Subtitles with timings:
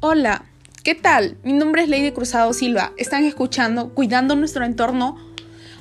[0.00, 0.44] Hola,
[0.84, 1.38] ¿qué tal?
[1.42, 2.92] Mi nombre es Lady Cruzado Silva.
[2.96, 5.16] Están escuchando Cuidando nuestro entorno.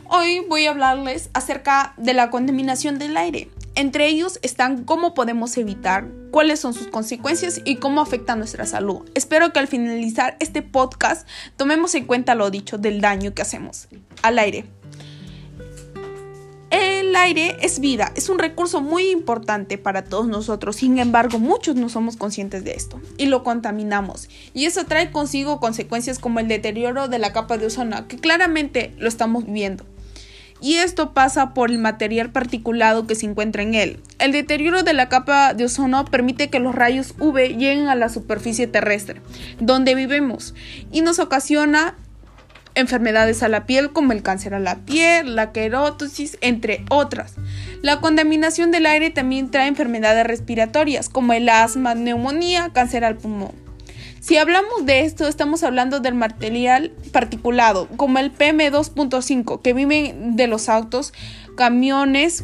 [0.05, 3.51] Hoy voy a hablarles acerca de la contaminación del aire.
[3.75, 9.07] Entre ellos están cómo podemos evitar, cuáles son sus consecuencias y cómo afecta nuestra salud.
[9.13, 13.87] Espero que al finalizar este podcast tomemos en cuenta lo dicho del daño que hacemos
[14.23, 14.65] al aire.
[17.19, 21.89] Aire es vida, es un recurso muy importante para todos nosotros, sin embargo muchos no
[21.89, 27.07] somos conscientes de esto y lo contaminamos y eso trae consigo consecuencias como el deterioro
[27.07, 29.83] de la capa de ozono, que claramente lo estamos viviendo.
[30.61, 33.99] Y esto pasa por el material particulado que se encuentra en él.
[34.19, 38.09] El deterioro de la capa de ozono permite que los rayos UV lleguen a la
[38.09, 39.21] superficie terrestre,
[39.59, 40.55] donde vivimos,
[40.91, 41.95] y nos ocasiona
[42.77, 47.35] enfermedades a la piel como el cáncer a la piel, la querotosis, entre otras.
[47.81, 53.51] La contaminación del aire también trae enfermedades respiratorias como el asma, neumonía, cáncer al pulmón.
[54.19, 60.47] Si hablamos de esto, estamos hablando del material particulado, como el PM2.5, que vive de
[60.47, 61.13] los autos,
[61.55, 62.43] camiones,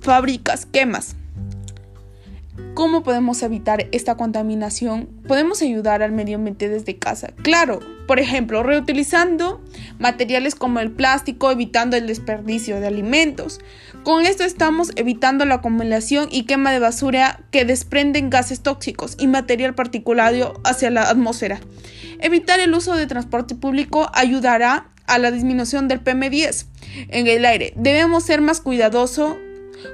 [0.00, 1.16] fábricas, quemas.
[2.74, 5.08] ¿Cómo podemos evitar esta contaminación?
[5.26, 7.32] Podemos ayudar al medio ambiente desde casa.
[7.42, 9.62] Claro, por ejemplo, reutilizando
[9.98, 13.60] materiales como el plástico, evitando el desperdicio de alimentos.
[14.04, 19.26] Con esto estamos evitando la acumulación y quema de basura que desprenden gases tóxicos y
[19.26, 21.60] material particulado hacia la atmósfera.
[22.20, 26.66] Evitar el uso de transporte público ayudará a la disminución del PM10
[27.08, 27.72] en el aire.
[27.76, 29.36] Debemos ser más cuidadosos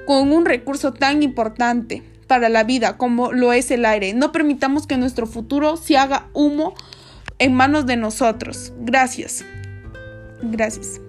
[0.06, 4.14] con un recurso tan importante para la vida como lo es el aire.
[4.14, 6.74] No permitamos que nuestro futuro se haga humo
[7.38, 8.72] en manos de nosotros.
[8.80, 9.44] Gracias.
[10.42, 11.00] Gracias.